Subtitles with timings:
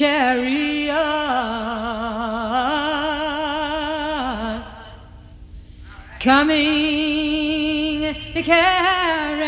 [0.00, 0.94] chariot
[6.18, 9.39] coming to carry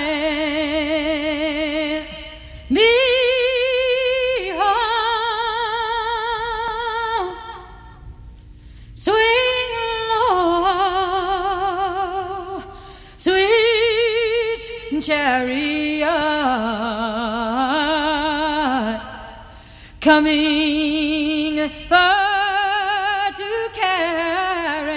[20.02, 24.88] coming far to carry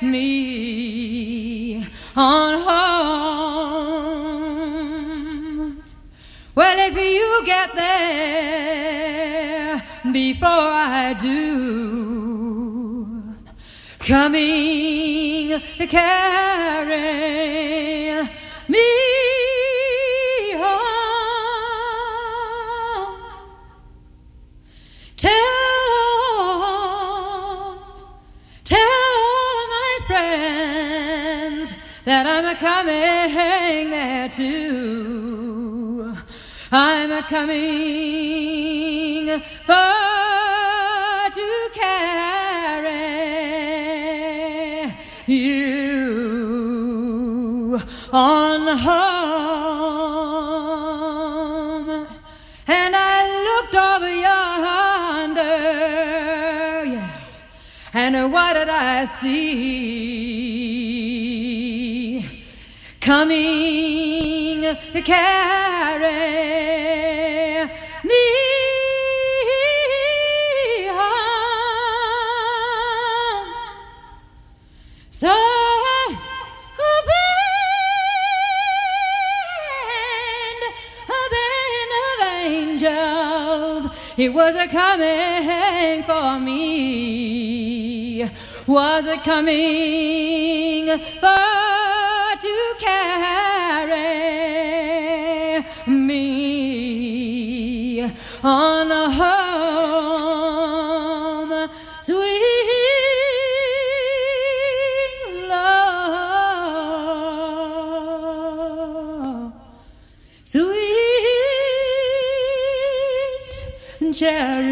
[0.00, 2.84] me on home.
[6.54, 9.04] Well, if you get there
[10.12, 11.34] before I do,
[13.98, 17.63] coming to carry
[32.54, 36.14] a coming there too.
[36.70, 40.04] I'm a coming for
[41.34, 42.92] to carry
[45.26, 46.60] you
[48.12, 48.94] on home.
[52.66, 55.42] And I looked over yonder,
[56.94, 57.10] yeah.
[57.92, 60.54] And what did I see?
[63.04, 66.08] Coming to carry
[68.02, 68.24] me
[70.88, 72.24] home.
[75.10, 75.32] So a
[77.10, 77.30] band,
[81.10, 81.20] a
[82.00, 83.84] of angels,
[84.16, 88.30] it was a coming for me.
[88.66, 90.86] Was it coming
[91.20, 91.63] for
[98.44, 100.44] on a home?
[102.02, 102.20] Swing
[105.48, 106.34] low,
[110.44, 110.74] sweet
[114.12, 114.64] chariot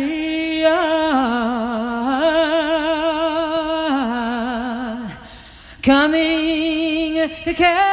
[5.83, 7.92] coming to carry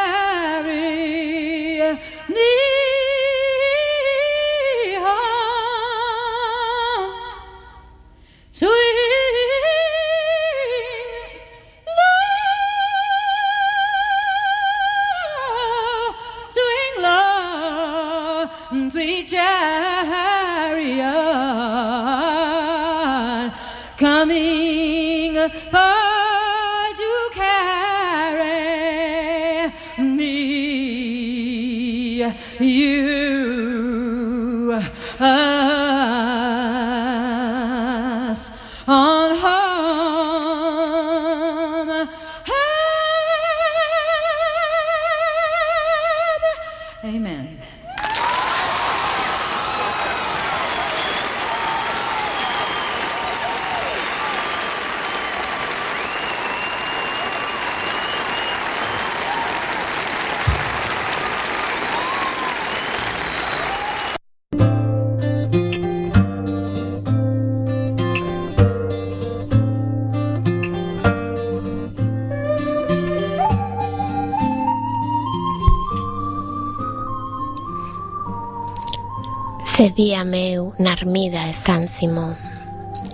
[80.00, 82.34] Ardía meu na armida de San Simón.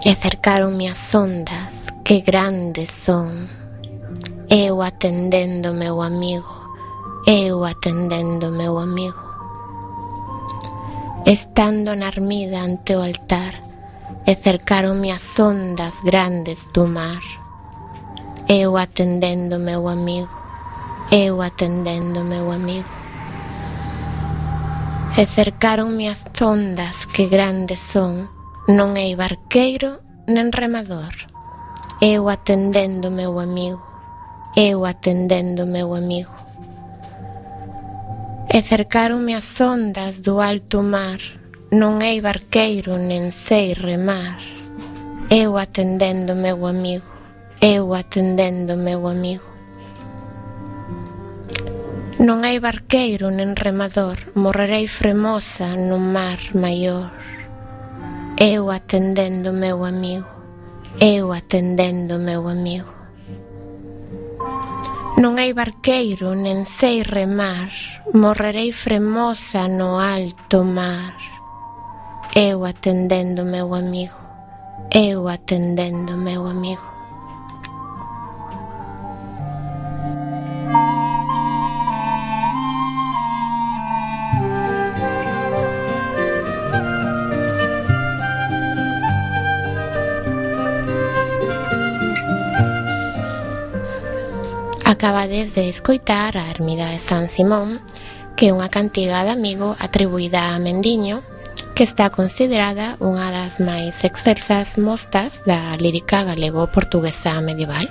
[0.06, 3.50] E cercaronme as ondas que grandes son.
[4.54, 6.46] Eu atendendo meu amigo
[7.26, 9.18] Eu atendendo meu amigo.
[11.26, 13.54] Estando na armida ante o altar
[14.28, 17.24] E cercaronme as ondas grandes do mar.
[18.48, 20.30] Eu atendendo meu amigo
[21.10, 22.95] Eu atendendo meu amigo.
[25.18, 28.28] E cercaronme as ondas que grandes son.
[28.68, 31.16] Non hai barqueiro nen remador.
[32.04, 33.80] Eu atendendo meu amigo
[34.60, 36.36] Eu atendendo meu amigo.
[38.52, 41.24] E cercaronme as ondas do alto mar.
[41.72, 44.44] Non hai barqueiro nen sei remar.
[45.32, 47.08] Eu atendendo meu amigo
[47.64, 49.55] Eu atendendo meu amigo.
[52.16, 57.12] Non hai barqueiro nen remador, morrerei fremosa no mar maior.
[58.40, 60.24] Eu atendendo meu amigo,
[61.04, 62.88] eu atendendo meu amigo.
[65.20, 67.76] Non hai barqueiro, nen sei remar,
[68.16, 71.20] morrerei fremosa no alto mar.
[72.32, 74.24] Eu atendendo meu amigo,
[74.88, 76.95] eu atendendo meu amigo.
[95.06, 97.78] Acabades de escoitar a Ermida de San Simón,
[98.34, 101.22] que é unha cantiga de amigo atribuída a Mendiño,
[101.78, 107.86] que está considerada unha das máis excelsas mostas da lírica galego-portuguesa medieval.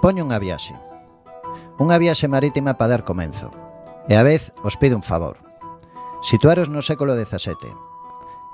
[0.00, 0.72] Propoño unha viaxe.
[1.76, 3.52] Unha viaxe marítima para dar comenzo.
[4.08, 5.36] E a vez os pido un favor.
[6.24, 7.68] Situaros no século XVII.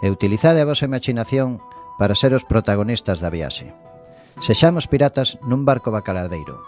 [0.03, 1.63] E utilizade a vosa imaginación
[2.03, 3.71] para ser os protagonistas da viaxe.
[4.43, 6.59] Sexamos piratas nun barco bacalardeiro.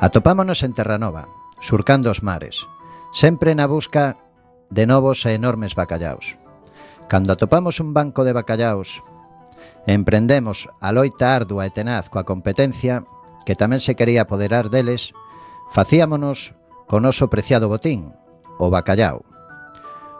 [0.00, 1.28] Atopámonos en Terranova,
[1.60, 2.64] surcando os mares,
[3.12, 4.16] sempre na busca
[4.72, 6.39] de novos e enormes bacallaos.
[7.10, 9.02] Cando atopamos un banco de bacallaos
[9.82, 13.02] e emprendemos a loita ardua e tenaz coa competencia,
[13.42, 15.10] que tamén se quería apoderar deles,
[15.74, 16.54] facíamonos
[16.86, 18.14] con noso preciado botín,
[18.62, 19.26] o bacallao.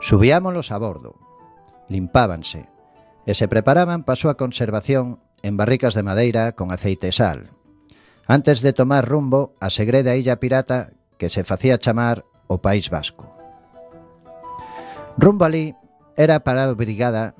[0.03, 1.15] Subíamolos a bordo,
[1.87, 2.67] limpábanse
[3.23, 7.55] e se preparaban para a súa conservación en barricas de madeira con aceite e sal.
[8.27, 13.31] Antes de tomar rumbo a segreda illa pirata que se facía chamar o País Vasco.
[15.15, 15.71] Rumbo alí
[16.17, 17.35] era para a brigada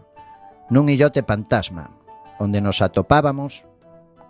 [0.72, 1.92] nun illote fantasma,
[2.40, 3.68] onde nos atopábamos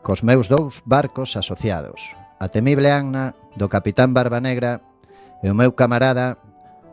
[0.01, 2.01] cos meus dous barcos asociados,
[2.41, 4.81] a temible Anna do capitán Barbanegra
[5.45, 6.41] e o meu camarada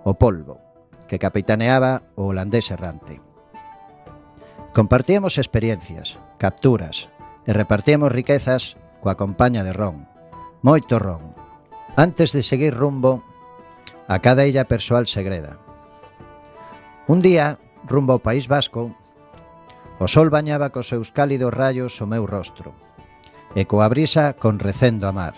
[0.04, 0.60] o Polvo,
[1.08, 3.24] que capitaneaba o holandés errante.
[4.76, 7.08] Compartíamos experiencias, capturas
[7.48, 10.04] e repartíamos riquezas coa compaña de ron,
[10.60, 11.32] moito ron,
[11.96, 13.24] antes de seguir rumbo
[14.04, 15.56] a cada illa persoal segreda,
[17.08, 17.56] Un día,
[17.88, 18.92] rumbo ao País Vasco,
[19.96, 22.76] o sol bañaba cos seus cálidos rayos o meu rostro
[23.56, 25.32] e coa brisa con recendo a mar.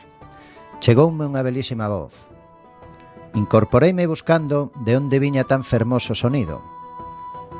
[0.83, 2.27] Chegoume unha belísima voz.
[3.39, 6.59] Incorporeime buscando de onde viña tan fermoso sonido.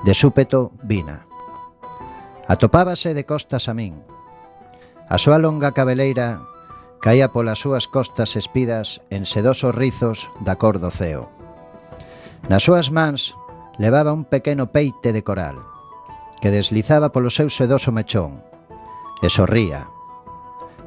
[0.03, 1.31] De súpeto vina.
[2.51, 3.95] Atopábase de costas a min.
[5.07, 6.43] A súa longa cabeleira
[6.99, 11.31] caía polas súas costas espidas en sedosos rizos da cor do ceo.
[12.51, 13.39] Nas súas mans
[13.79, 15.59] levaba un pequeno peite de coral
[16.41, 18.41] que deslizaba polo seu sedoso mechón
[19.21, 19.87] e sorría.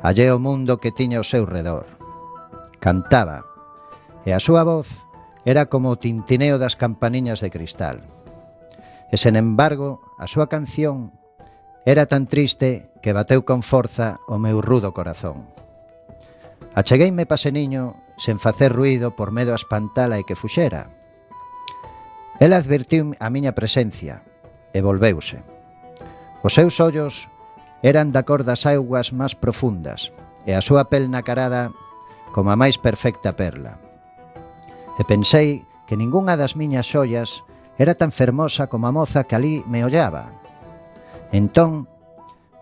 [0.02, 1.86] Allé o mundo que tiña ao seu redor.
[2.82, 3.46] Cantaba
[4.26, 5.06] e a súa voz
[5.46, 8.02] era como o tintineo das campaniñas de cristal.
[9.14, 11.14] E sen embargo, a súa canción
[11.86, 15.46] era tan triste que bateu con forza o meu rudo corazón.
[16.74, 20.90] Achegueime paseniño sen facer ruido por medo a espantala e que fuxera,
[22.40, 24.26] Ela advertiu a miña presencia
[24.74, 25.46] e volveuse.
[26.42, 27.30] Os seus ollos
[27.86, 30.10] eran da cor das augas máis profundas
[30.48, 31.70] e a súa pel nacarada
[32.34, 33.78] como a máis perfecta perla.
[34.98, 37.46] E pensei que ningunha das miñas xollas
[37.78, 40.34] era tan fermosa como a moza que alí me ollaba.
[41.30, 41.86] Entón,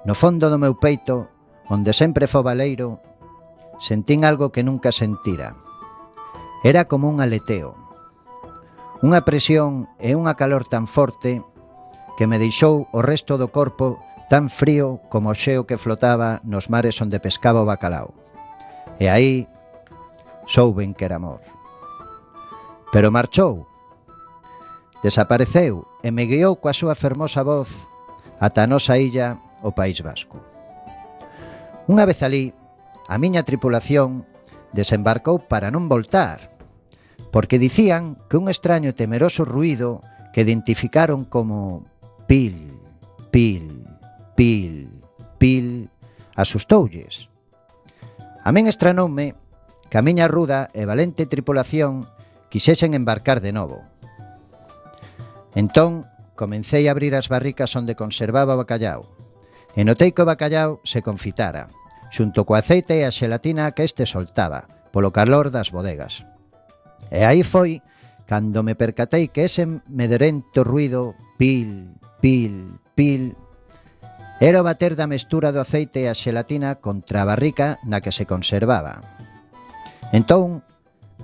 [0.04, 1.32] no fondo do meu peito,
[1.72, 3.00] onde sempre fo baleiro,
[3.80, 5.56] sentín algo que nunca sentira.
[6.64, 7.81] Era como un aleteo,
[9.02, 11.42] Unha presión e unha calor tan forte
[12.22, 13.98] que me deixou o resto do corpo
[14.30, 18.14] tan frío como o xeo que flotaba nos mares onde pescaba o bacalao.
[19.02, 19.50] E aí
[20.46, 21.42] souben que era amor.
[22.94, 23.66] Pero marchou,
[25.02, 27.90] desapareceu e me guiou coa súa fermosa voz
[28.42, 30.42] ata a nosa illa, o País Vasco.
[31.90, 32.54] Unha vez ali,
[33.06, 34.26] a miña tripulación
[34.74, 36.51] desembarcou para non voltar,
[37.32, 40.04] porque dicían que un extraño e temeroso ruido
[40.36, 41.88] que identificaron como
[42.28, 42.80] pil,
[43.32, 43.88] pil,
[44.36, 44.92] pil,
[45.40, 45.90] pil,
[46.36, 47.32] asustoulles.
[48.44, 49.36] A min estranoume
[49.92, 52.08] que a miña ruda e valente tripulación
[52.52, 53.84] quixesen embarcar de novo.
[55.56, 59.12] Entón, comencei a abrir as barricas onde conservaba o bacallao,
[59.76, 61.68] e notei que o bacallao se confitara,
[62.12, 66.24] xunto co aceite e a xelatina que este soltaba, polo calor das bodegas.
[67.10, 67.82] E aí foi
[68.28, 73.36] cando me percatei que ese medrento ruido pil, pil, pil
[74.40, 78.10] era o bater da mestura do aceite e a xelatina contra a barrica na que
[78.10, 79.04] se conservaba.
[80.14, 80.64] Entón,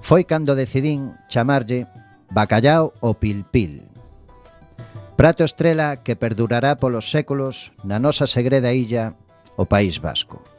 [0.06, 1.88] foi cando decidín chamarlle
[2.30, 3.88] bacallao o pil pil.
[5.18, 9.18] Prato estrela que perdurará polos séculos na nosa segreda illa,
[9.58, 10.57] o País Vasco.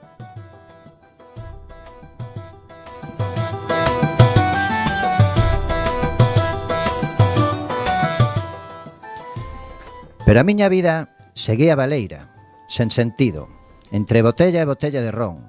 [10.29, 12.29] Pero a miña vida seguía baleira,
[12.69, 13.49] sen sentido,
[13.97, 15.41] entre botella e botella de ron,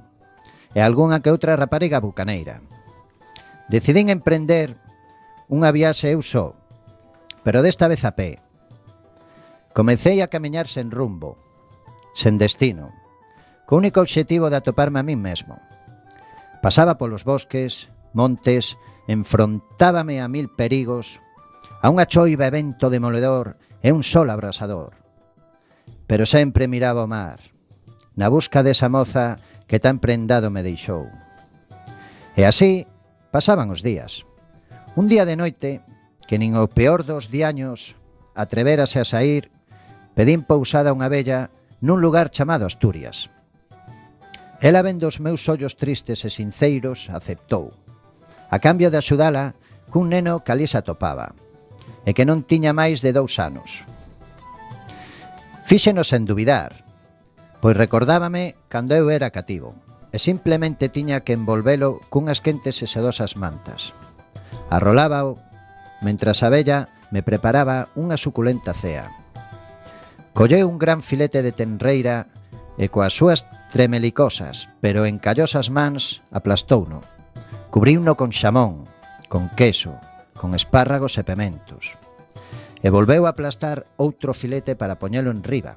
[0.71, 2.63] e algunha que outra rapariga bucaneira.
[3.67, 4.79] Decidín emprender
[5.51, 6.55] unha viaxe eu só,
[7.43, 8.39] pero desta vez a pé.
[9.75, 11.36] Comecei a camiñar sen rumbo,
[12.15, 12.95] sen destino,
[13.67, 15.59] co único obxectivo de atoparme a min mesmo.
[16.63, 18.79] Pasaba polos bosques, montes,
[19.12, 21.19] enfrontábame a mil perigos,
[21.83, 25.00] a unha choiva evento demoledor e un sol abrasador.
[26.07, 27.39] Pero sempre miraba o mar,
[28.17, 31.07] na busca desa moza que tan prendado me deixou.
[32.36, 32.89] E así
[33.31, 34.25] pasaban os días.
[34.98, 35.86] Un día de noite,
[36.27, 37.95] que nin o peor dos diaños
[38.36, 39.53] atreverase a sair,
[40.17, 43.31] pedín pousada unha vella nun lugar chamado Asturias.
[44.59, 47.71] Ela vendo os meus ollos tristes e sinceiros, aceptou.
[48.51, 49.55] A cambio de axudala,
[49.88, 51.31] cun neno que ali se atopaba
[52.08, 53.84] e que non tiña máis de dous anos.
[55.70, 56.84] Fíxenos en dubidar,
[57.62, 59.75] pois recordábame cando eu era cativo
[60.10, 63.94] e simplemente tiña que envolvelo cunhas quentes e sedosas mantas.
[64.74, 65.38] Arrolábao,
[66.01, 69.06] mentras a vella me preparaba unha suculenta cea.
[70.34, 72.29] Colleu un gran filete de tenreira
[72.79, 77.06] e coas súas tremelicosas, pero encallosas mans, aplastouno.
[77.70, 78.89] Cubriuno con xamón,
[79.29, 79.94] con queso,
[80.39, 82.00] con espárragos e pementos.
[82.79, 85.75] E volveu a aplastar outro filete para poñelo en riba.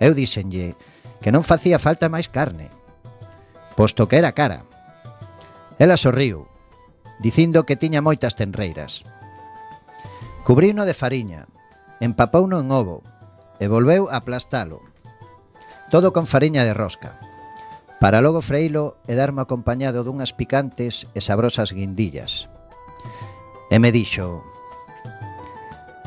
[0.00, 0.72] Eu díxenlle
[1.20, 2.72] que non facía falta máis carne,
[3.76, 4.64] posto que era cara.
[5.76, 6.48] Ela sorriu,
[7.20, 9.04] dicindo que tiña moitas tenreiras.
[10.48, 11.44] Cubrino de fariña,
[12.00, 13.04] empapouno en ovo
[13.60, 14.80] e volveu a aplastalo.
[15.92, 17.20] Todo con fariña de rosca
[17.98, 22.46] para logo freilo e darme acompañado dunhas picantes e sabrosas guindillas.
[23.70, 24.42] E me dixo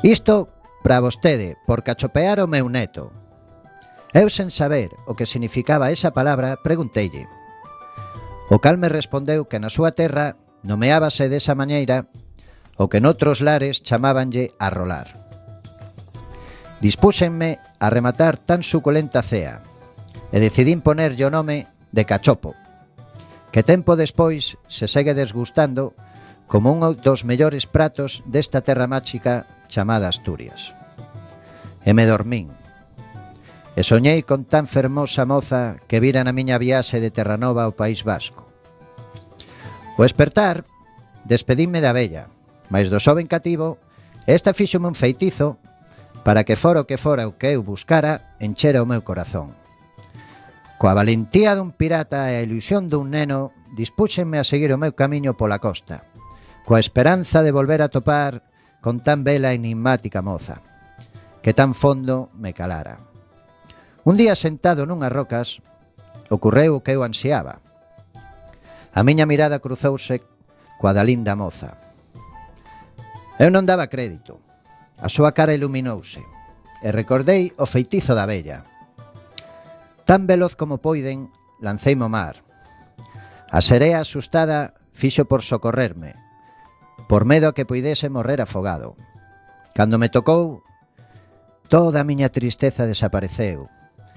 [0.01, 0.49] Isto
[0.81, 3.13] para vostede por cachopear o meu neto
[4.13, 7.29] Eu sen saber o que significaba esa palabra preguntelle
[8.51, 10.35] O cal me respondeu que na súa terra
[10.67, 12.11] nomeábase desa maneira
[12.81, 15.21] o que noutros lares chamábanlle a rolar.
[16.81, 19.61] Dispúxenme a rematar tan suculenta cea
[20.33, 22.57] e decidín ponerlle o nome de cachopo,
[23.53, 25.93] que tempo despois se segue desgustando
[26.51, 30.75] como un dos mellores pratos desta terra máxica chamada Asturias.
[31.87, 32.51] E me dormín.
[33.79, 38.03] E soñei con tan fermosa moza que vira na miña viaxe de Terranova ao País
[38.03, 38.51] Vasco.
[39.95, 40.67] O espertar,
[41.23, 42.27] despedíme da bella,
[42.67, 43.79] mais do xoven cativo,
[44.27, 45.55] esta fíxome un feitizo
[46.27, 49.55] para que fora o que fora o que eu buscara enchera o meu corazón.
[50.75, 55.39] Coa valentía dun pirata e a ilusión dun neno, dispúxenme a seguir o meu camiño
[55.39, 56.10] pola costa
[56.65, 58.43] coa esperanza de volver a topar
[58.81, 60.61] con tan bela e enigmática moza,
[61.41, 63.01] que tan fondo me calara.
[64.03, 65.61] Un día sentado nunhas rocas,
[66.33, 67.61] ocorreu o que eu ansiaba.
[68.89, 70.25] A miña mirada cruzouse
[70.81, 71.77] coa da linda moza.
[73.37, 74.41] Eu non daba crédito.
[74.97, 76.21] A súa cara iluminouse
[76.81, 78.65] e recordei o feitizo da bella.
[80.05, 81.29] Tan veloz como poiden,
[81.61, 82.41] lancei mo mar.
[83.53, 86.17] A serea asustada fixo por socorrerme,
[87.11, 88.95] por medo a que poidese morrer afogado.
[89.75, 90.63] Cando me tocou,
[91.67, 93.67] toda a miña tristeza desapareceu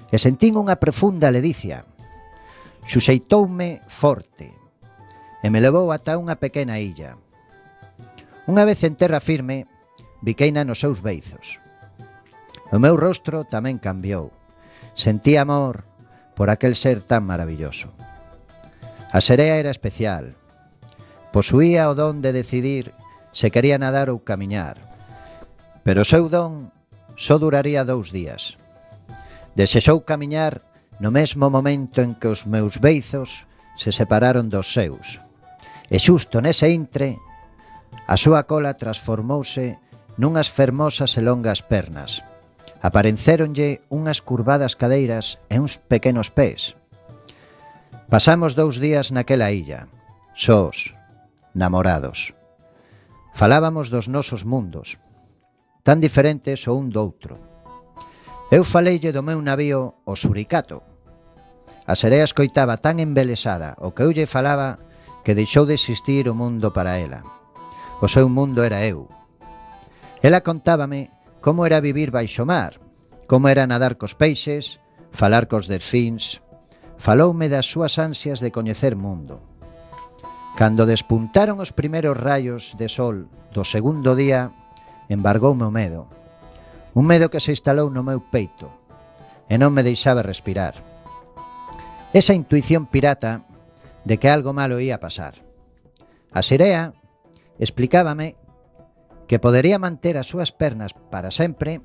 [0.07, 1.83] e sentín unha profunda ledicia.
[2.87, 4.47] Xuxeitoume forte
[5.43, 7.19] e me levou ata unha pequena illa.
[8.47, 9.67] Unha vez en terra firme,
[10.23, 11.59] biqueina nos seus beizos.
[12.71, 14.31] O meu rostro tamén cambiou.
[14.95, 15.83] Sentí amor
[16.31, 17.91] por aquel ser tan maravilloso.
[19.11, 20.39] A serea era especial,
[21.35, 22.95] Posuía o don de decidir
[23.35, 24.79] se quería nadar ou camiñar.
[25.83, 26.71] Pero o seu don
[27.19, 28.55] só duraría dous días.
[29.51, 30.63] Desexou camiñar
[31.03, 33.43] no mesmo momento en que os meus beizos
[33.75, 35.19] se separaron dos seus.
[35.91, 37.19] E xusto nese intre,
[38.07, 39.75] a súa cola transformouse
[40.15, 42.23] nunhas fermosas e longas pernas.
[42.79, 46.79] Aparecéronlle unhas curvadas cadeiras e uns pequenos pés.
[48.07, 49.91] Pasamos dous días naquela illa,
[50.31, 50.94] sós,
[51.55, 52.35] namorados.
[53.33, 54.99] Falábamos dos nosos mundos,
[55.81, 57.39] tan diferentes o un do outro.
[58.53, 60.83] Eu faleille do meu navío o Suricato.
[61.87, 64.77] A serea escoitaba tan embelesada o que eu lle falaba
[65.25, 67.25] que deixou de existir o mundo para ela.
[67.99, 69.09] O seu mundo era eu.
[70.21, 71.09] Ela contábame
[71.41, 72.77] como era vivir baixo mar,
[73.25, 74.79] como era nadar cos peixes,
[75.11, 76.41] falar cos delfíns.
[76.97, 79.54] Faloume das súas ansias de coñecer mundo.
[80.55, 84.55] Cando despuntaron os primeiros rayos de sol do segundo día,
[85.11, 86.07] embargoume o medo.
[86.95, 88.71] Un medo que se instalou no meu peito
[89.51, 90.79] e non me deixaba respirar.
[92.15, 93.43] Esa intuición pirata
[94.07, 95.43] de que algo malo ia pasar.
[96.31, 96.95] A Sirea
[97.59, 98.39] explicábame
[99.27, 101.83] que podería manter as súas pernas para sempre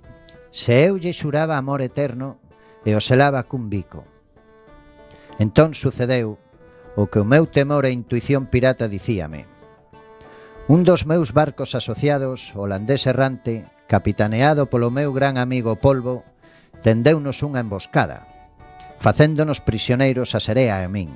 [0.55, 2.39] se eu lle xuraba amor eterno
[2.87, 4.07] e o selaba cun bico.
[5.43, 6.39] Entón sucedeu
[6.97, 9.47] o que o meu temor e intuición pirata dicíame.
[10.71, 16.23] Un dos meus barcos asociados, holandés errante, capitaneado polo meu gran amigo Polvo,
[16.83, 18.27] tendeunos unha emboscada,
[19.03, 21.11] facéndonos prisioneiros a Serea e a min,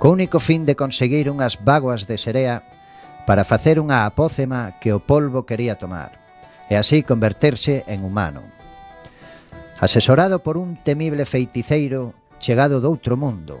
[0.00, 2.64] co único fin de conseguir unhas vaguas de Serea
[3.28, 6.20] para facer unha apócema que o polvo quería tomar,
[6.68, 8.44] e así converterse en humano.
[9.80, 13.60] Asesorado por un temible feiticeiro chegado do outro mundo,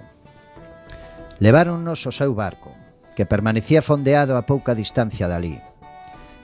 [1.42, 2.70] Leváronnos ao seu barco,
[3.18, 5.58] que permanecía fondeado a pouca distancia dali.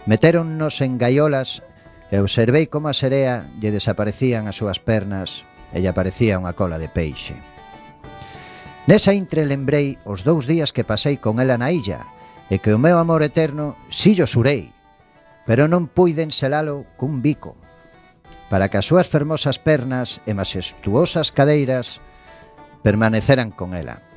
[0.06, 1.62] Metéronnos en gaiolas
[2.10, 6.82] e observei como a serea lle desaparecían as súas pernas e lle aparecía unha cola
[6.82, 7.38] de peixe.
[8.90, 12.10] Nesa intre lembrei os dous días que pasei con ela na illa
[12.50, 14.74] e que o meu amor eterno sillo surei,
[15.46, 17.54] pero non puiden selalo cun bico,
[18.50, 22.02] para que as súas fermosas pernas e masestuosas cadeiras
[22.82, 24.09] permaneceran con ela.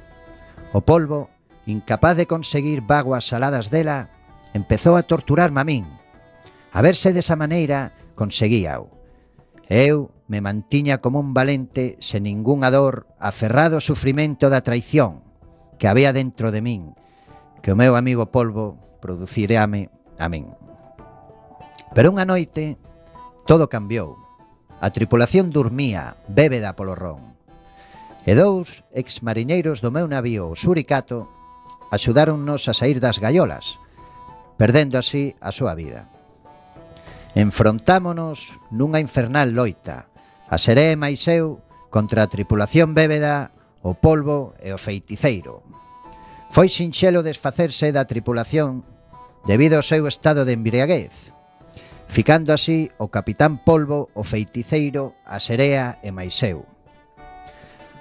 [0.73, 1.29] O polvo,
[1.69, 4.09] incapaz de conseguir vaguas saladas dela,
[4.57, 5.85] empezou a torturarme a min.
[6.73, 8.89] A verse desa maneira, conseguíao.
[9.69, 15.21] Eu me mantiña como un valente, sen ningún dor, aferrado ao sufrimento da traición
[15.77, 16.97] que había dentro de min,
[17.61, 20.49] que o meu amigo polvo producireame a min.
[21.93, 22.81] Pero unha noite,
[23.45, 24.17] todo cambiou.
[24.81, 27.32] A tripulación dormía, bébeda polo ron
[28.23, 31.27] e dous exmariñeiros do meu navío o Suricato
[31.93, 33.77] axudáronnos a sair das gaiolas,
[34.57, 36.09] perdendo así a súa vida.
[37.37, 40.09] Enfrontámonos nunha infernal loita,
[40.49, 41.61] a seré máis eu
[41.93, 43.53] contra a tripulación bébeda,
[43.85, 45.61] o polvo e o feiticeiro.
[46.49, 48.81] Foi sinxelo desfacerse da tripulación
[49.45, 51.33] debido ao seu estado de embriaguez,
[52.07, 56.72] ficando así o capitán polvo, o feiticeiro, a serea e máis eu.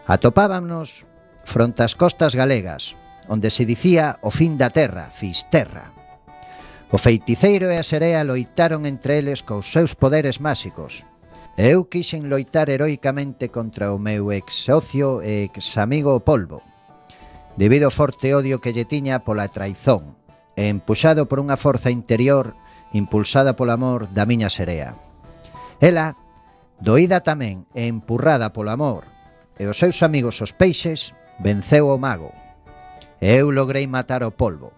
[0.06, 1.06] Atopábanos
[1.44, 2.98] fronte ás costas galegas,
[3.30, 5.94] onde se dicía o fin da terra, Fisterra.
[6.90, 11.06] O feiticeiro e a serea loitaron entre eles cos seus poderes máxicos.
[11.54, 16.66] Eu quixen loitar heroicamente contra o meu ex socio e ex amigo Polvo,
[17.54, 20.18] debido ao forte odio que lle tiña pola traizón,
[20.58, 22.58] e empuxado por unha forza interior
[22.92, 24.98] impulsada polo amor da miña serea.
[25.78, 26.18] Ela,
[26.82, 29.11] doída tamén e empurrada polo amor,
[29.58, 32.32] e os seus amigos os peixes, venceu o mago.
[33.20, 34.72] E eu logrei matar o polvo.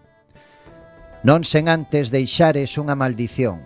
[1.24, 3.62] Non sen antes deixares unha maldición,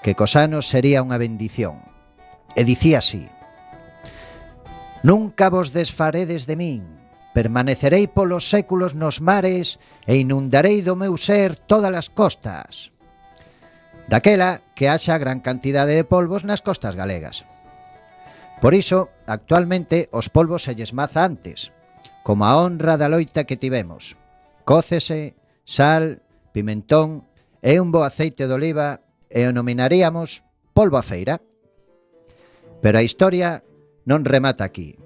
[0.00, 1.82] que cos anos sería unha bendición.
[2.56, 3.28] E dicía así,
[5.02, 6.82] Nunca vos desfaredes de min,
[7.30, 9.78] permanecerei polos séculos nos mares
[10.10, 12.90] e inundarei do meu ser todas as costas.
[14.10, 17.46] Daquela que haxa gran cantidade de polvos nas costas galegas.
[18.60, 21.70] Por iso, actualmente, os polvos se lles maza antes,
[22.26, 24.18] como a honra da loita que tivemos.
[24.66, 27.22] Cócese, sal, pimentón
[27.62, 30.42] e un bo aceite de oliva e o nominaríamos
[30.74, 31.38] polvo a feira.
[32.82, 33.62] Pero a historia
[34.02, 34.98] non remata aquí.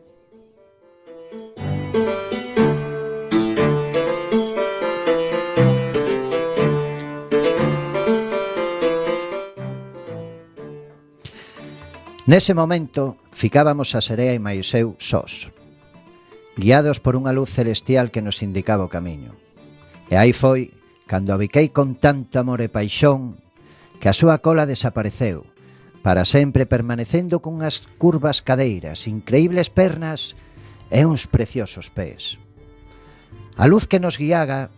[12.25, 15.49] Nese momento, Ficábamos a serea e Maiseu sós,
[16.55, 19.33] guiados por unha luz celestial que nos indicaba o camiño.
[20.13, 20.77] E aí foi,
[21.09, 21.41] cando a
[21.73, 23.41] con tanto amor e paixón,
[23.97, 25.49] que a súa cola desapareceu,
[26.05, 30.37] para sempre permanecendo cunhas curvas cadeiras, increíbles pernas
[30.93, 32.37] e uns preciosos pés.
[33.57, 34.69] A luz que nos guiaga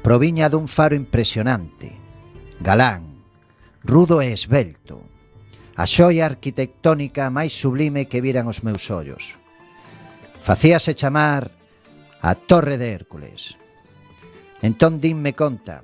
[0.00, 1.92] proviña dun faro impresionante,
[2.62, 3.20] galán,
[3.84, 5.09] rudo e esbelto,
[5.80, 9.32] a xoia arquitectónica máis sublime que viran os meus ollos.
[10.44, 11.48] Facíase chamar
[12.20, 13.56] a Torre de Hércules.
[14.60, 15.80] Entón dinme conta.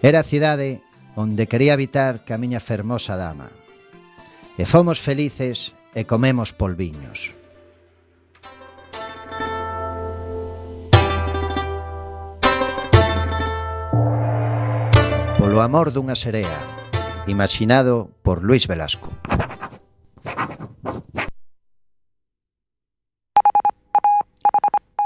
[0.00, 0.80] Era a cidade
[1.20, 3.52] onde quería habitar que a miña fermosa dama.
[4.56, 7.36] E fomos felices e comemos polviños.
[15.36, 16.77] Polo amor dunha serea,
[17.28, 19.10] imaginado por Luis Velasco.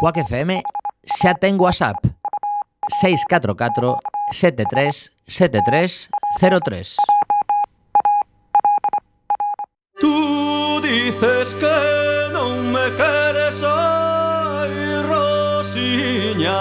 [0.01, 0.63] Quack FM
[1.05, 1.99] xa ten WhatsApp.
[2.89, 3.97] 644
[4.33, 6.09] 73 73
[6.41, 6.97] 03
[10.01, 11.79] Tú dices que
[12.33, 14.75] non me queres ai
[15.07, 16.59] Rosiña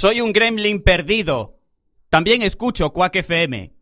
[0.00, 1.58] Soy un gremlin perdido.
[2.08, 3.72] También escucho Quack FM.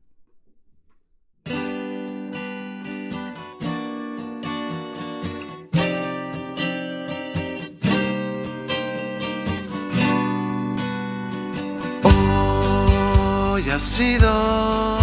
[12.02, 14.96] Hoy ha sido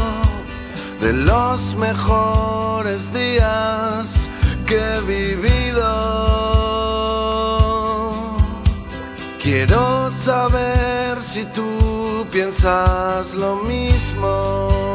[1.00, 4.28] de los mejores días
[4.66, 6.53] que he vivido
[9.66, 14.93] Quiero saber si tú piensas lo mismo.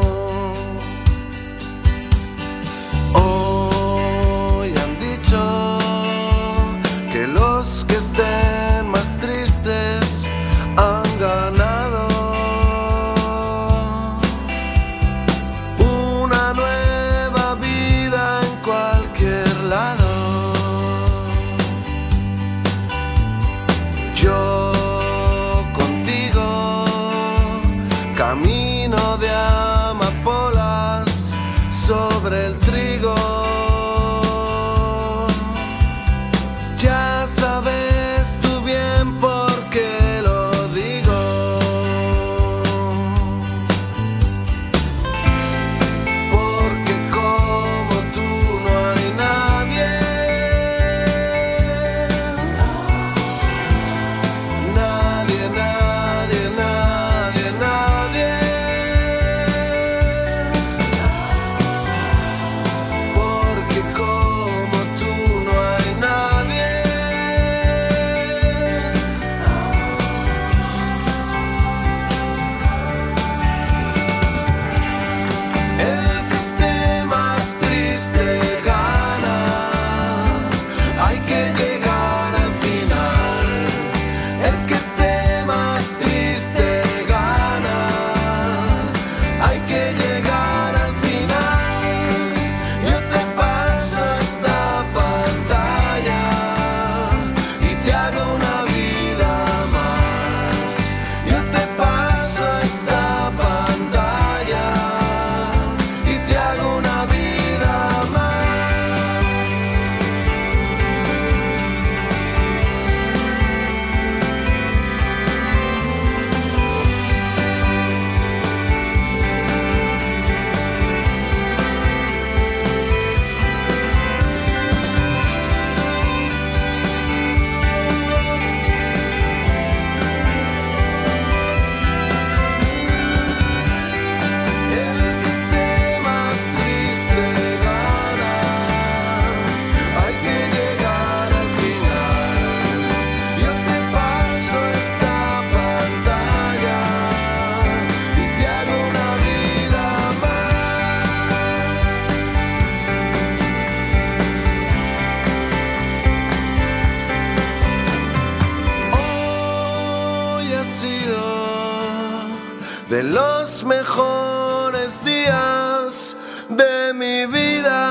[162.89, 166.15] de los mejores días
[166.49, 167.81] de mi vida.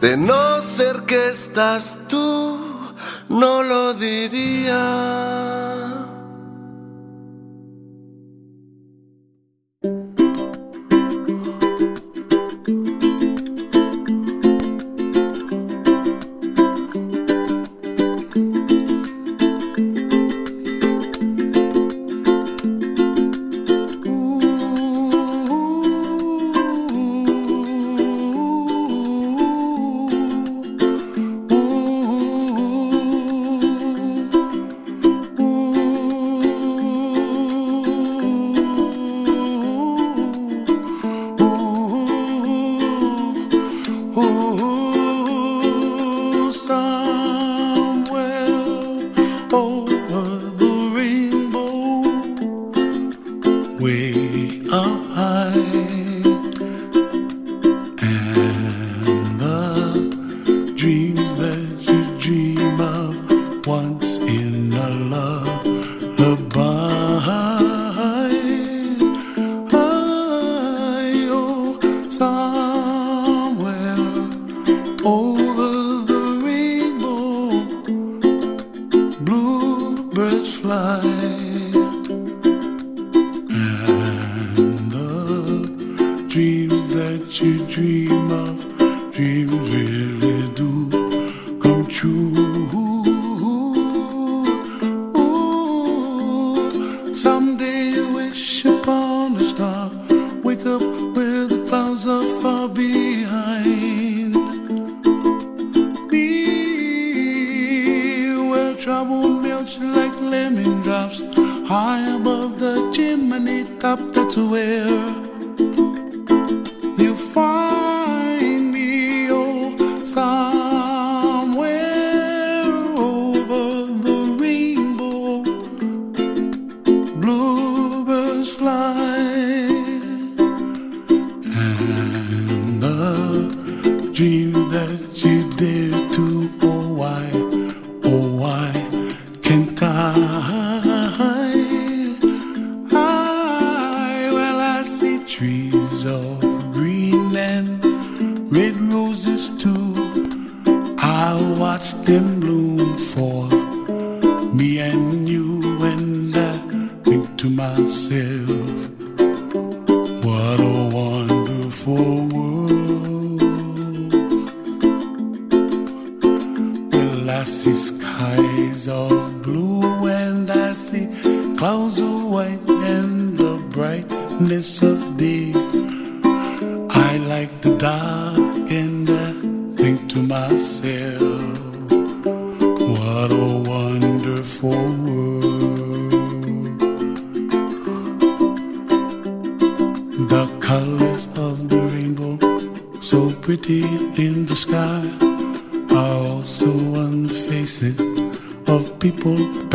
[0.00, 2.60] De no ser que estás tú,
[3.28, 5.75] no lo diría.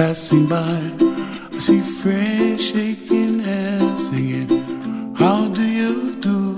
[0.02, 0.82] Passing by.
[1.56, 6.51] I see friends shaking hands, singing, How do you do?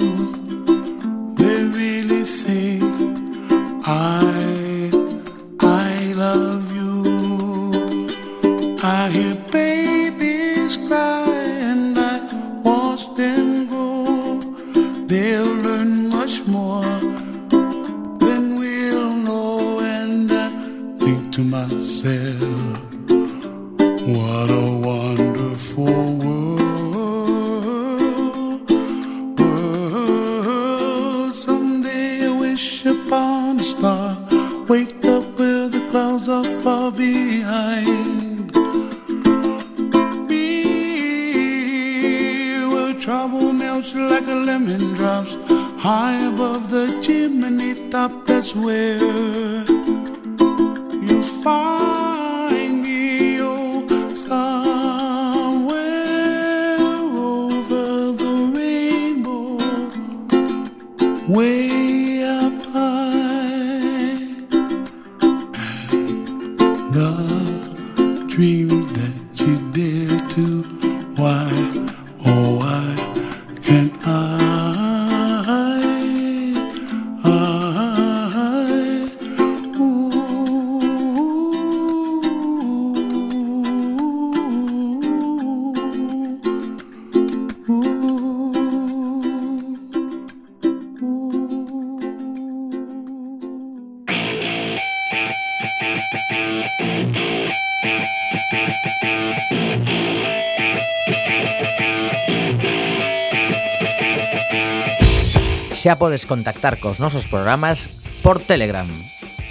[105.84, 107.92] Xa podes contactar cos nosos programas
[108.24, 108.88] por Telegram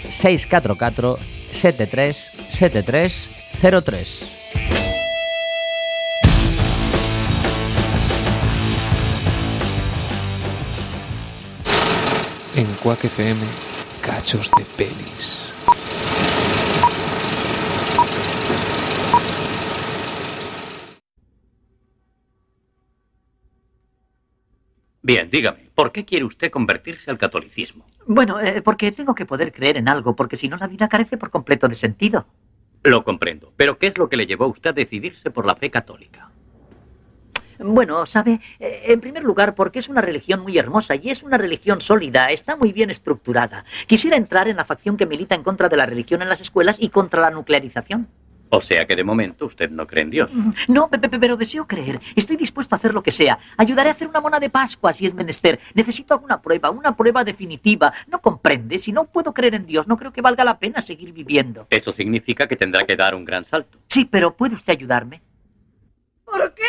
[0.08, 1.20] 644
[1.52, 4.32] 73 73 03
[12.56, 13.44] En Quack FM,
[14.00, 15.41] cachos de pelis.
[25.02, 27.84] Bien, dígame, ¿por qué quiere usted convertirse al catolicismo?
[28.06, 31.16] Bueno, eh, porque tengo que poder creer en algo, porque si no la vida carece
[31.16, 32.24] por completo de sentido.
[32.84, 35.56] Lo comprendo, pero ¿qué es lo que le llevó a usted a decidirse por la
[35.56, 36.30] fe católica?
[37.58, 41.38] Bueno, sabe, Eh, en primer lugar, porque es una religión muy hermosa y es una
[41.38, 43.64] religión sólida, está muy bien estructurada.
[43.86, 46.76] Quisiera entrar en la facción que milita en contra de la religión en las escuelas
[46.80, 48.08] y contra la nuclearización.
[48.54, 50.30] O sea que de momento usted no cree en Dios.
[50.68, 51.98] No, pe- pe- pero deseo creer.
[52.14, 53.38] Estoy dispuesto a hacer lo que sea.
[53.56, 55.58] Ayudaré a hacer una mona de Pascua si es menester.
[55.72, 57.90] Necesito alguna prueba, una prueba definitiva.
[58.08, 58.78] ¿No comprende?
[58.78, 61.66] Si no puedo creer en Dios, no creo que valga la pena seguir viviendo.
[61.70, 63.78] Eso significa que tendrá que dar un gran salto.
[63.88, 65.22] Sí, pero ¿puede usted ayudarme?
[66.26, 66.62] ¿Por qué?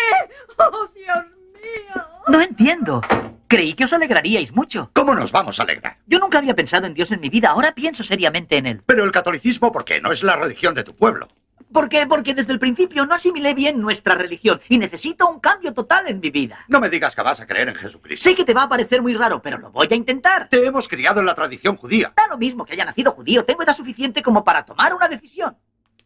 [0.58, 2.04] ¡Oh, Dios mío!
[2.30, 3.02] No entiendo.
[3.50, 4.90] Creí que os alegraríais mucho.
[4.94, 5.98] ¿Cómo nos vamos a alegrar?
[6.08, 8.82] Yo nunca había pensado en Dios en mi vida, ahora pienso seriamente en él.
[8.86, 10.00] Pero el catolicismo, ¿por qué?
[10.00, 11.28] No es la religión de tu pueblo.
[11.74, 12.06] ¿Por qué?
[12.06, 16.20] Porque desde el principio no asimilé bien nuestra religión y necesito un cambio total en
[16.20, 16.64] mi vida.
[16.68, 18.24] No me digas que vas a creer en Jesucristo.
[18.24, 20.50] Sé que te va a parecer muy raro, pero lo voy a intentar.
[20.50, 22.14] Te hemos criado en la tradición judía.
[22.16, 25.58] Da lo mismo que haya nacido judío, tengo edad suficiente como para tomar una decisión.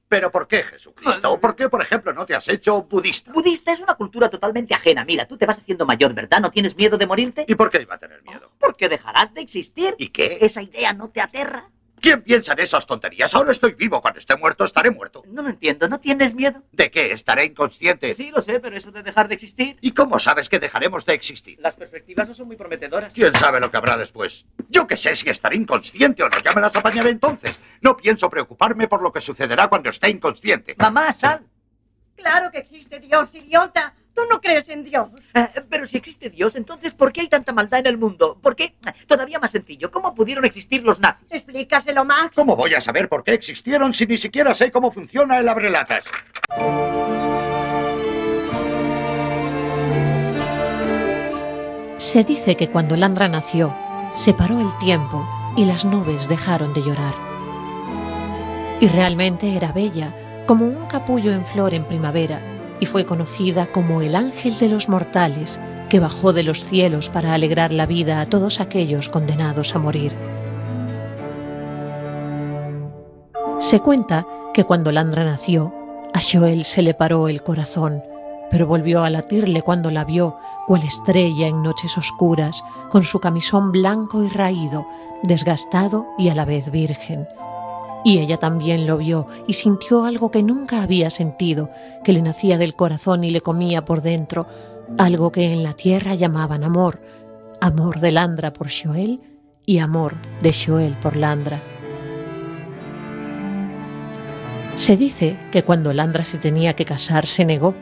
[0.07, 1.34] ¿Pero por qué Jesucristo?
[1.34, 3.34] ¿O por qué, por ejemplo, no te has hecho budista?
[3.34, 5.03] Budista es una cultura totalmente ajena.
[5.03, 6.39] Mira, tú te vas haciendo mayor, ¿verdad?
[6.39, 7.43] ¿No tienes miedo de morirte?
[7.45, 8.49] ¿Y por qué iba a tener miedo?
[8.57, 9.95] Porque dejarás de existir.
[9.97, 10.38] ¿Y qué?
[10.39, 11.70] ¿Esa idea no te aterra?
[11.99, 13.33] ¿Quién piensa en esas tonterías?
[13.33, 14.01] Ahora estoy vivo.
[14.01, 15.23] Cuando esté muerto, estaré muerto.
[15.27, 15.87] No lo entiendo.
[15.87, 16.61] ¿No tienes miedo?
[16.71, 17.11] ¿De qué?
[17.11, 18.13] ¿Estaré inconsciente?
[18.13, 19.77] Sí, lo sé, pero eso de dejar de existir.
[19.81, 21.57] ¿Y cómo sabes que dejaremos de existir?
[21.59, 23.13] Las perspectivas no son muy prometedoras.
[23.13, 24.45] ¿Quién sabe lo que habrá después?
[24.69, 26.39] Yo qué sé si estaré inconsciente o no.
[26.39, 27.59] Ya me las apañaré entonces.
[27.81, 30.75] No pienso preocuparme por lo que sucederá cuando esté inconsciente.
[30.77, 31.41] Mamá, sal.
[32.15, 33.93] Claro que existe Dios, idiota.
[34.18, 35.09] Tú no crees en Dios.
[35.36, 38.36] Eh, pero si existe Dios, entonces ¿por qué hay tanta maldad en el mundo?
[38.41, 38.74] ¿Por qué?
[39.05, 41.32] Todavía más sencillo, ¿cómo pudieron existir los nazis?
[41.32, 42.32] Explícaselo, Max.
[42.34, 46.03] ¿Cómo voy a saber por qué existieron si ni siquiera sé cómo funciona el abrelatas?
[51.97, 53.72] Se dice que cuando Landra nació,
[54.15, 57.13] se paró el tiempo y las nubes dejaron de llorar.
[58.80, 60.11] Y realmente era bella,
[60.47, 64.89] como un capullo en flor en primavera, y fue conocida como el ángel de los
[64.89, 65.59] mortales
[65.89, 70.13] que bajó de los cielos para alegrar la vida a todos aquellos condenados a morir.
[73.59, 75.73] Se cuenta que cuando Landra nació,
[76.13, 78.03] a Joel se le paró el corazón,
[78.49, 80.36] pero volvió a latirle cuando la vio,
[80.67, 84.86] cual estrella en noches oscuras, con su camisón blanco y raído,
[85.23, 87.28] desgastado y a la vez virgen.
[88.03, 91.69] Y ella también lo vio y sintió algo que nunca había sentido,
[92.03, 94.47] que le nacía del corazón y le comía por dentro,
[94.97, 97.01] algo que en la tierra llamaban amor,
[97.59, 99.21] amor de Landra por Joel
[99.65, 101.61] y amor de Joel por Landra.
[104.77, 107.73] Se dice que cuando Landra se tenía que casar se negó,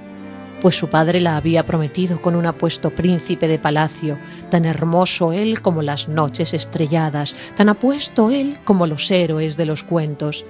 [0.66, 4.18] pues su padre la había prometido con un apuesto príncipe de palacio,
[4.50, 9.84] tan hermoso él como las noches estrelladas, tan apuesto él como los héroes de los
[9.84, 10.44] cuentos.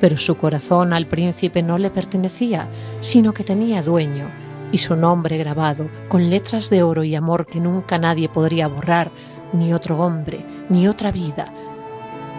[0.00, 2.68] Pero su corazón al príncipe no le pertenecía,
[3.00, 4.28] sino que tenía dueño,
[4.70, 9.10] y su nombre grabado con letras de oro y amor que nunca nadie podría borrar,
[9.52, 11.46] ni otro hombre, ni otra vida,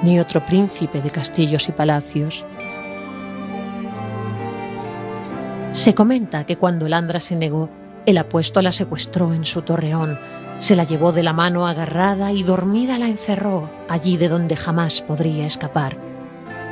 [0.02, 2.46] ni otro príncipe de castillos y palacios.
[5.76, 7.70] Se comenta que cuando Landra se negó,
[8.06, 10.18] el apuesto la secuestró en su torreón,
[10.60, 15.02] se la llevó de la mano agarrada y dormida la encerró allí de donde jamás
[15.02, 15.98] podría escapar.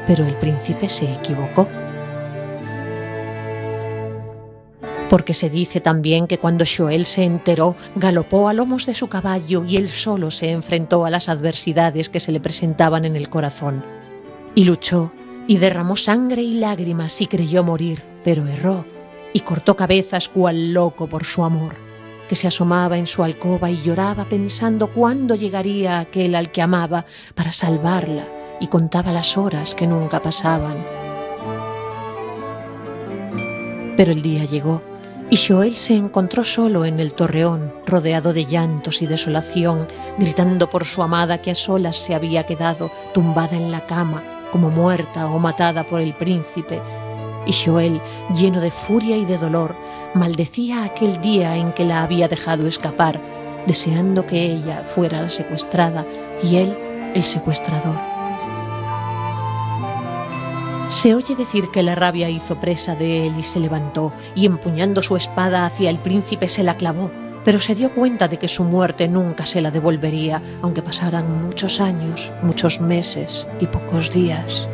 [0.08, 1.68] Pero el príncipe se equivocó.
[5.10, 9.66] Porque se dice también que cuando Joel se enteró, galopó a lomos de su caballo
[9.68, 13.84] y él solo se enfrentó a las adversidades que se le presentaban en el corazón.
[14.56, 15.12] Y luchó,
[15.46, 18.93] y derramó sangre y lágrimas y creyó morir, pero erró
[19.34, 21.76] y cortó cabezas cual loco por su amor,
[22.30, 27.06] que se asomaba en su alcoba y lloraba pensando cuándo llegaría aquel al que amaba
[27.36, 28.28] para salvarla
[28.60, 30.78] y contaba las horas que nunca pasaban.
[33.98, 34.82] Pero el día llegó
[35.30, 39.88] y Joel se encontró solo en el torreón, rodeado de llantos y desolación,
[40.20, 44.22] gritando por su amada que a solas se había quedado tumbada en la cama,
[44.52, 46.80] como muerta o matada por el príncipe,
[47.46, 48.02] y Joel,
[48.36, 49.76] lleno de furia y de dolor,
[50.14, 53.20] maldecía aquel día en que la había dejado escapar,
[53.68, 56.06] deseando que ella fuera la secuestrada
[56.44, 56.78] y él
[57.16, 57.96] el secuestrador.
[60.90, 65.02] Se oye decir que la rabia hizo presa de él y se levantó, y empuñando
[65.02, 67.10] su espada hacia el príncipe se la clavó,
[67.44, 71.80] pero se dio cuenta de que su muerte nunca se la devolvería, aunque pasaran muchos
[71.80, 74.68] años, muchos meses y pocos días.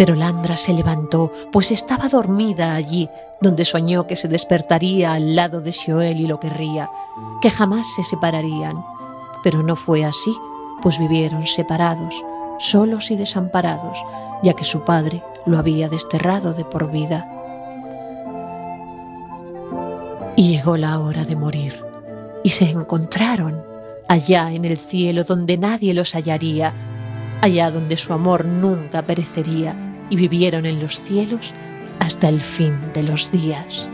[0.00, 3.10] Pero Landra se levantó, pues estaba dormida allí,
[3.42, 6.88] donde soñó que se despertaría al lado de Joel y lo querría,
[7.42, 8.82] que jamás se separarían.
[9.42, 10.34] Pero no fue así,
[10.80, 12.14] pues vivieron separados,
[12.58, 13.98] solos y desamparados,
[14.42, 17.28] ya que su padre lo había desterrado de por vida.
[20.34, 21.84] Y llegó la hora de morir,
[22.42, 23.62] y se encontraron
[24.08, 26.72] allá en el cielo donde nadie los hallaría,
[27.42, 31.54] allá donde su amor nunca perecería, y vivieron en los cielos
[32.00, 33.88] hasta el fin de los días.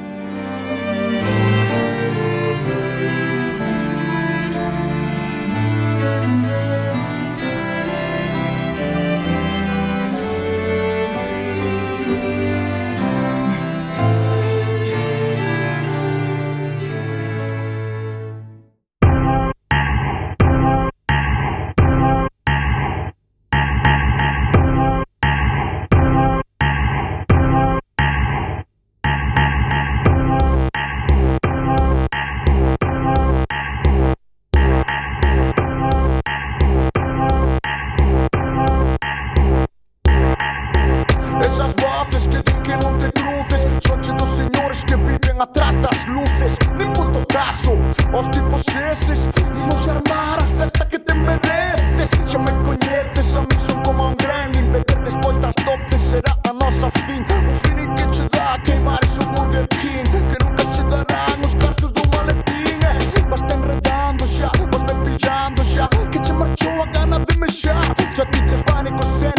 [67.39, 69.36] me sharp Yo a ti te os pánicos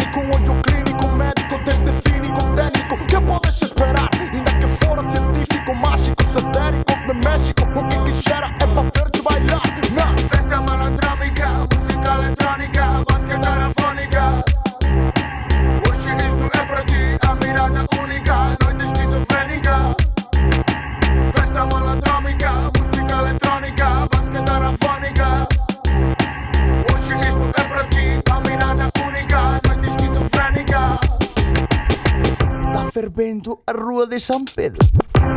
[34.18, 34.80] de San Pedro.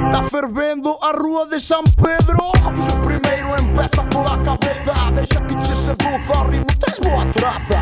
[0.10, 2.40] Está fervendo a rúa de San Pedro.
[2.40, 4.92] O primeiro empeza pola cabeza.
[5.14, 7.80] Deixa que che seduza, rimo tes boa traza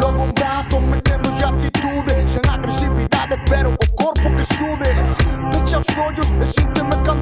[0.00, 4.90] Logo un brazo metemos atitude Sen agresividade pero o corpo que sude.
[5.52, 7.21] Pecha os ollos e sínteme cantando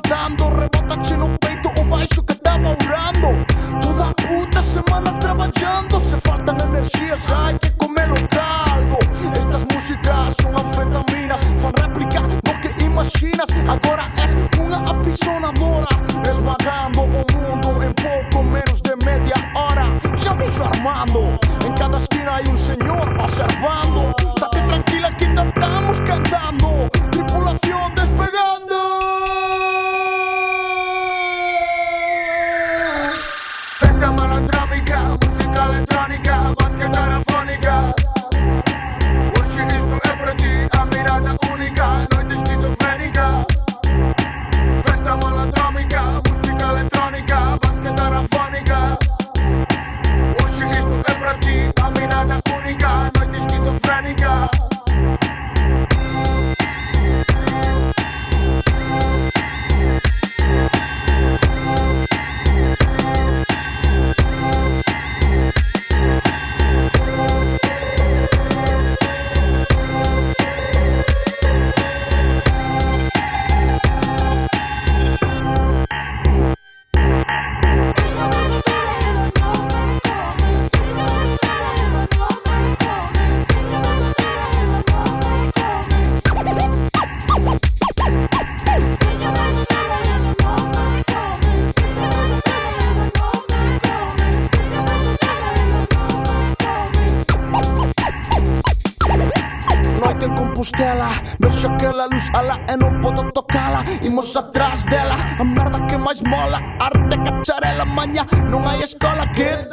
[106.25, 109.70] mola, arte cacharé la maña, non hai escola que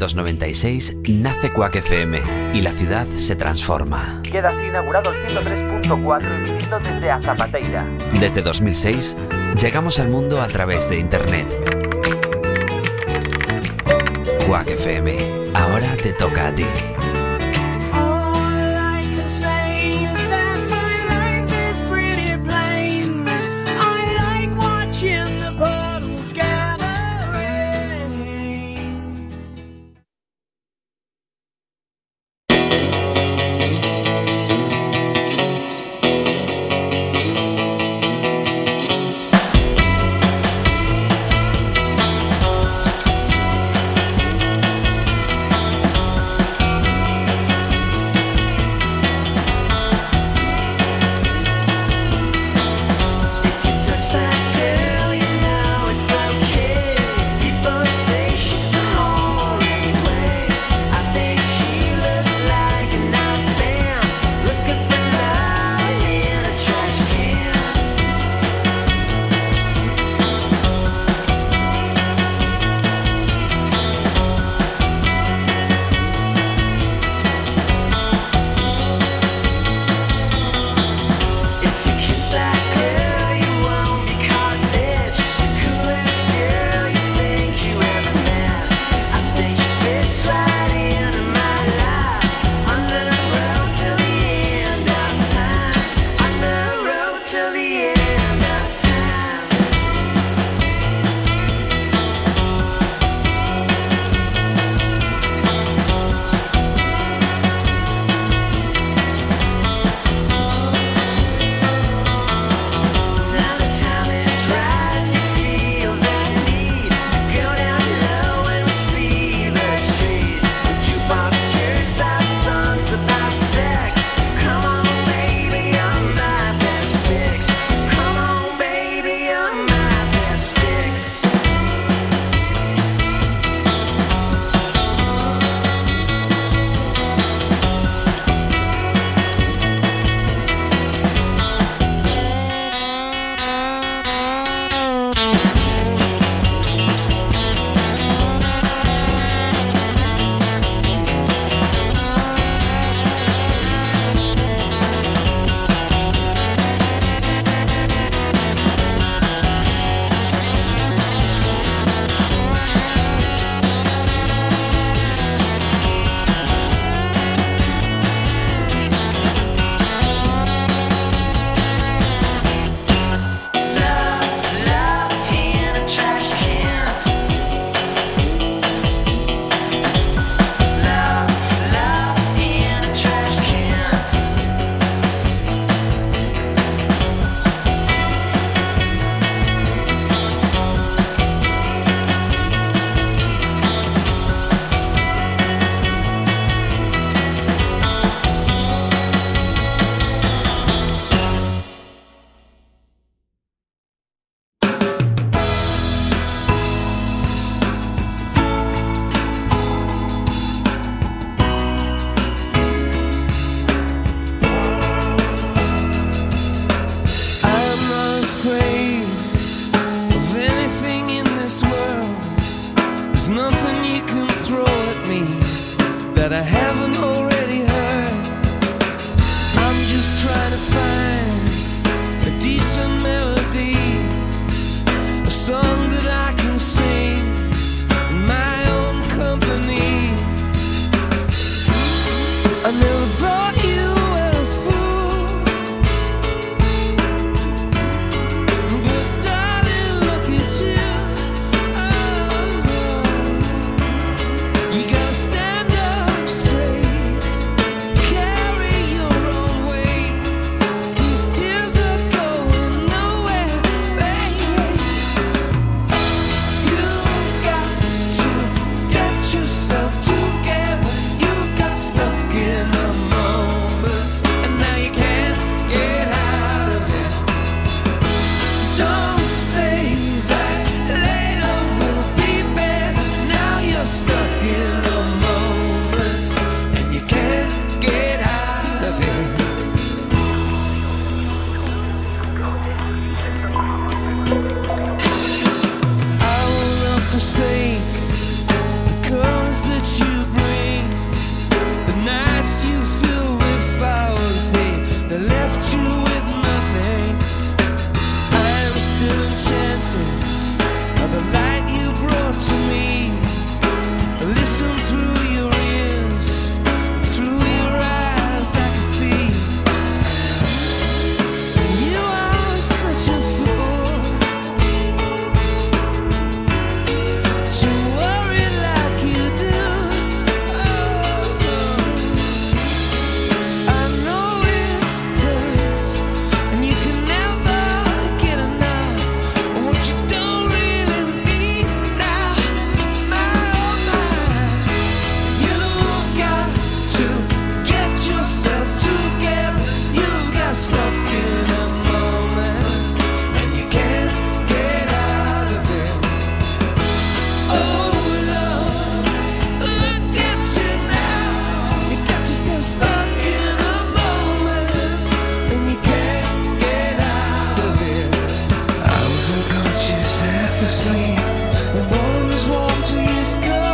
[0.00, 2.22] 1996 nace Quack FM
[2.54, 4.22] y la ciudad se transforma.
[4.22, 7.84] Queda así inaugurado el 103.4 emitiendo desde Azapateira.
[8.18, 9.16] Desde 2006
[9.60, 11.46] llegamos al mundo a través de internet.
[14.46, 15.16] Quack FM,
[15.52, 16.64] ahora te toca a ti.